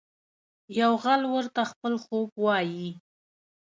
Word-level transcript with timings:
یو 0.79 0.91
غل 1.03 1.21
ورته 1.33 1.61
خپل 1.71 1.93
خوب 2.03 2.29
وايي. 2.45 2.89